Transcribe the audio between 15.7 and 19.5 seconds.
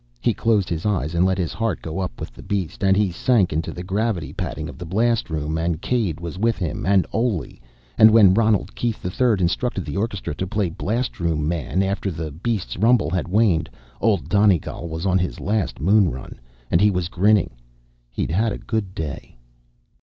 moon run, and he was grinning. He'd had a good day.